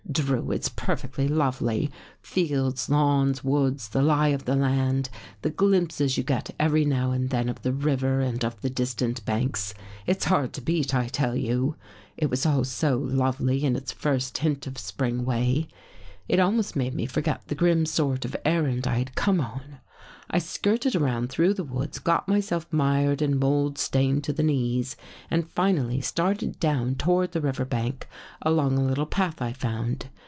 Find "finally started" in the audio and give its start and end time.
25.51-26.57